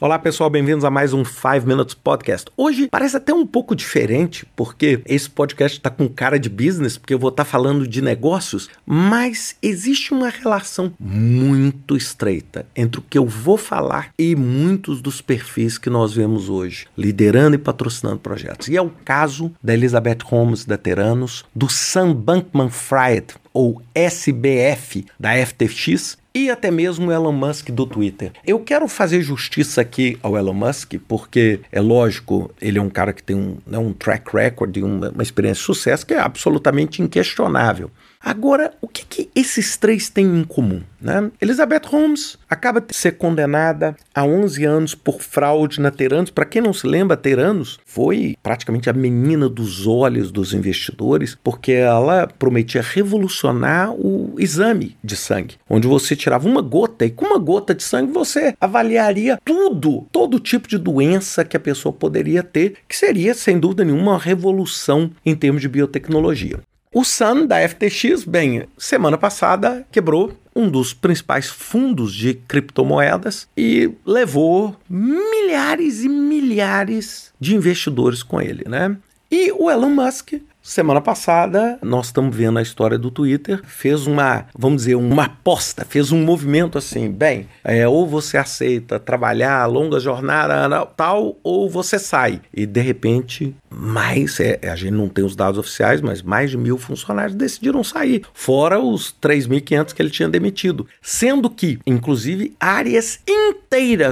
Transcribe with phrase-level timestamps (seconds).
[0.00, 2.48] Olá pessoal, bem-vindos a mais um 5 Minutes Podcast.
[2.56, 7.12] Hoje parece até um pouco diferente, porque esse podcast está com cara de business, porque
[7.12, 13.04] eu vou estar tá falando de negócios, mas existe uma relação muito estreita entre o
[13.10, 18.20] que eu vou falar e muitos dos perfis que nós vemos hoje, liderando e patrocinando
[18.20, 18.68] projetos.
[18.68, 25.30] E é o caso da Elizabeth Holmes da Teranos, do Sam Bankman-Fried, ou SBF da
[25.44, 28.30] FTX e até mesmo o Elon Musk do Twitter.
[28.46, 33.12] Eu quero fazer justiça aqui ao Elon Musk, porque é lógico, ele é um cara
[33.12, 37.02] que tem um, né, um track record uma, uma experiência de sucesso que é absolutamente
[37.02, 37.90] inquestionável.
[38.20, 40.82] Agora, o que, que esses três têm em comum?
[41.00, 41.30] Né?
[41.40, 46.30] Elizabeth Holmes acaba de ser condenada a 11 anos por fraude na Teranos.
[46.30, 51.72] Para quem não se lembra, Teranos foi praticamente a menina dos olhos dos investidores, porque
[51.72, 57.38] ela prometia revolucionar o exame de sangue, onde você tirava uma gota e com uma
[57.38, 62.78] gota de sangue você avaliaria tudo, todo tipo de doença que a pessoa poderia ter,
[62.88, 66.60] que seria, sem dúvida nenhuma, uma revolução em termos de biotecnologia.
[66.92, 73.90] O Sun da FTX, bem, semana passada quebrou um dos principais fundos de criptomoedas e
[74.06, 78.96] levou milhares e milhares de investidores com ele, né?
[79.30, 84.44] E o Elon Musk Semana passada, nós estamos vendo a história do Twitter, fez uma,
[84.54, 89.98] vamos dizer, uma aposta, fez um movimento assim, bem, é, ou você aceita trabalhar longa
[89.98, 92.42] jornada tal, ou você sai.
[92.52, 96.58] E de repente, mais, é, a gente não tem os dados oficiais, mas mais de
[96.58, 100.86] mil funcionários decidiram sair, fora os 3.500 que ele tinha demitido.
[101.00, 103.67] Sendo que, inclusive, áreas inteiras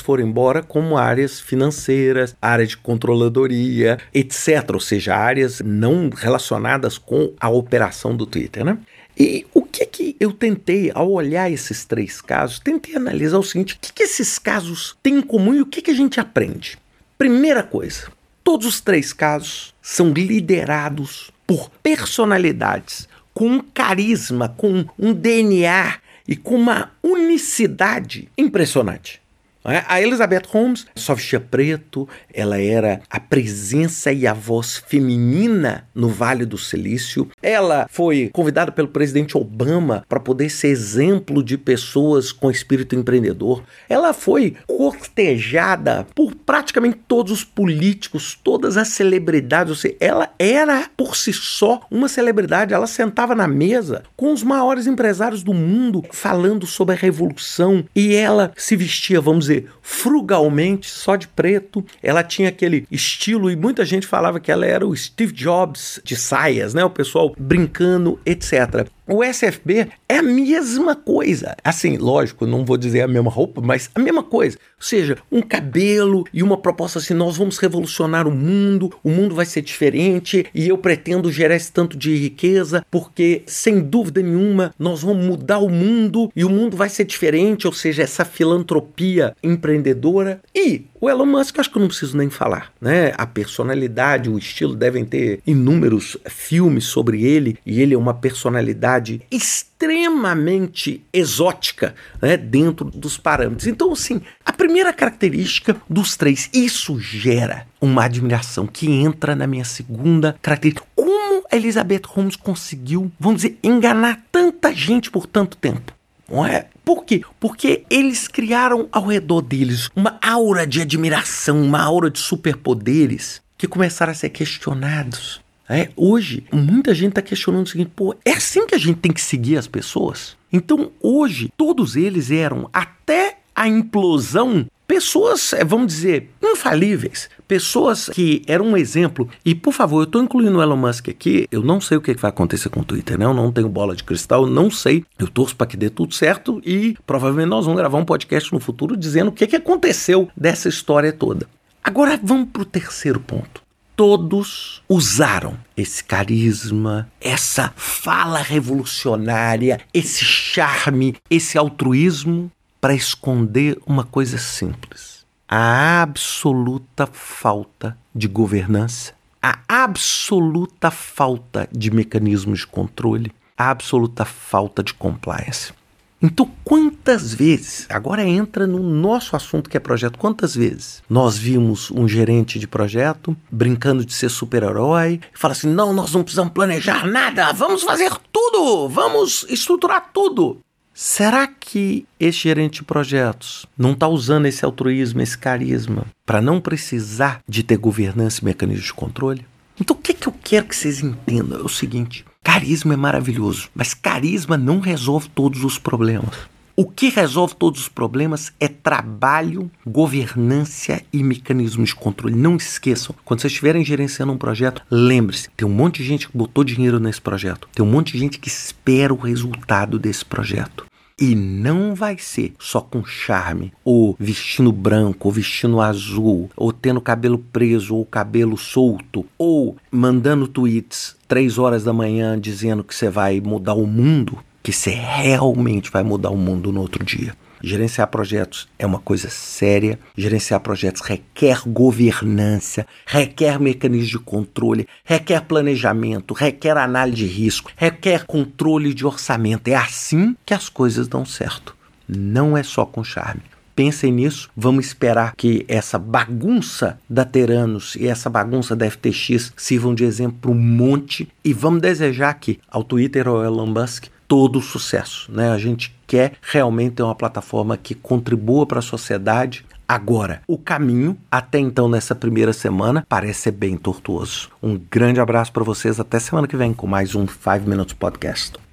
[0.00, 4.70] foram embora, como áreas financeiras, área de controladoria, etc.
[4.74, 8.78] Ou seja, áreas não relacionadas com a operação do Twitter, né?
[9.18, 13.74] E o que que eu tentei, ao olhar esses três casos, tentei analisar o seguinte:
[13.74, 16.78] o que, que esses casos têm em comum e o que, que a gente aprende?
[17.16, 18.12] Primeira coisa,
[18.44, 26.36] todos os três casos são liderados por personalidades com um carisma, com um DNA e
[26.36, 29.20] com uma unicidade impressionante.
[29.64, 29.84] É?
[29.86, 36.08] A Elizabeth Holmes só vestia preto, ela era a presença e a voz feminina no
[36.08, 37.28] Vale do Silício.
[37.42, 43.62] Ela foi convidada pelo presidente Obama para poder ser exemplo de pessoas com espírito empreendedor.
[43.88, 49.70] Ela foi cortejada por praticamente todos os políticos, todas as celebridades.
[49.70, 52.72] Ou seja, ela era por si só uma celebridade.
[52.72, 58.14] Ela sentava na mesa com os maiores empresários do mundo falando sobre a revolução e
[58.14, 61.84] ela se vestia, vamos dizer, frugalmente, só de preto.
[62.02, 66.16] Ela tinha aquele estilo e muita gente falava que ela era o Steve Jobs de
[66.16, 66.84] saias, né?
[66.84, 68.86] O pessoal brincando, etc.
[69.10, 71.56] O SFB é a mesma coisa.
[71.64, 74.58] Assim, lógico, não vou dizer a mesma roupa, mas a mesma coisa.
[74.58, 79.34] Ou seja, um cabelo e uma proposta assim: nós vamos revolucionar o mundo, o mundo
[79.34, 84.74] vai ser diferente e eu pretendo gerar esse tanto de riqueza, porque sem dúvida nenhuma
[84.78, 87.66] nós vamos mudar o mundo e o mundo vai ser diferente.
[87.66, 90.40] Ou seja, essa filantropia empreendedora.
[90.54, 93.12] E o Elon Musk, acho que eu não preciso nem falar, né?
[93.16, 99.22] A personalidade, o estilo devem ter inúmeros filmes sobre ele e ele é uma personalidade
[99.30, 102.36] extremamente exótica, né?
[102.36, 103.66] Dentro dos parâmetros.
[103.66, 109.64] Então, assim, a primeira característica dos três, isso gera uma admiração que entra na minha
[109.64, 110.86] segunda característica.
[110.94, 115.92] Como Elizabeth Holmes conseguiu, vamos dizer, enganar tanta gente por tanto tempo?
[116.28, 116.66] Não é?
[116.88, 117.20] Por quê?
[117.38, 123.68] Porque eles criaram ao redor deles uma aura de admiração, uma aura de superpoderes que
[123.68, 125.38] começaram a ser questionados.
[125.68, 129.12] É, hoje, muita gente está questionando o seguinte: pô, é assim que a gente tem
[129.12, 130.34] que seguir as pessoas?
[130.50, 138.42] Então, hoje, todos eles eram, até a implosão, pessoas, é, vamos dizer, infalíveis, pessoas que
[138.46, 139.28] eram um exemplo.
[139.44, 142.14] E, por favor, eu estou incluindo o Elon Musk aqui, eu não sei o que
[142.14, 143.26] vai acontecer com o Twitter, né?
[143.26, 145.04] Eu não tenho bola de cristal, não sei.
[145.18, 148.58] Eu torço para que dê tudo certo e provavelmente nós vamos gravar um podcast no
[148.58, 151.46] futuro dizendo o que, que aconteceu dessa história toda.
[151.84, 153.68] Agora vamos para o terceiro ponto
[153.98, 162.48] todos usaram esse carisma, essa fala revolucionária, esse charme, esse altruísmo
[162.80, 172.60] para esconder uma coisa simples: a absoluta falta de governança, a absoluta falta de mecanismos
[172.60, 175.72] de controle, a absoluta falta de compliance.
[176.20, 181.92] Então, quantas vezes, agora entra no nosso assunto que é projeto, quantas vezes nós vimos
[181.92, 186.52] um gerente de projeto brincando de ser super-herói e fala assim: não, nós não precisamos
[186.52, 190.58] planejar nada, vamos fazer tudo, vamos estruturar tudo
[191.00, 196.60] Será que esse gerente de projetos não está usando esse altruísmo, esse carisma, para não
[196.60, 199.46] precisar de ter governança e mecanismo de controle?
[199.80, 203.70] Então, o que, que eu quero que vocês entendam é o seguinte: carisma é maravilhoso,
[203.76, 206.34] mas carisma não resolve todos os problemas.
[206.74, 212.34] O que resolve todos os problemas é trabalho, governança e mecanismo de controle.
[212.34, 216.36] Não esqueçam, quando vocês estiverem gerenciando um projeto, lembre-se: tem um monte de gente que
[216.36, 220.87] botou dinheiro nesse projeto, tem um monte de gente que espera o resultado desse projeto.
[221.20, 227.00] E não vai ser só com charme, ou vestindo branco, ou vestindo azul, ou tendo
[227.00, 233.10] cabelo preso, ou cabelo solto, ou mandando tweets três horas da manhã dizendo que você
[233.10, 234.38] vai mudar o mundo
[234.68, 237.34] que você realmente vai mudar o mundo no outro dia.
[237.62, 239.98] Gerenciar projetos é uma coisa séria.
[240.16, 248.26] Gerenciar projetos requer governança, requer mecanismos de controle, requer planejamento, requer análise de risco, requer
[248.26, 249.68] controle de orçamento.
[249.68, 251.76] É assim que as coisas dão certo.
[252.08, 253.42] Não é só com charme.
[253.78, 254.50] Pensem nisso.
[254.56, 260.38] Vamos esperar que essa bagunça da Teranos e essa bagunça da FTX sirvam de exemplo
[260.40, 261.28] para um monte.
[261.44, 265.32] E vamos desejar que ao Twitter ou ao Elon Musk todo sucesso.
[265.32, 265.50] Né?
[265.50, 269.64] A gente quer realmente ter uma plataforma que contribua para a sociedade.
[269.88, 274.50] Agora, o caminho até então nessa primeira semana parece ser bem tortuoso.
[274.62, 278.67] Um grande abraço para vocês, até semana que vem com mais um 5 Minutes Podcast.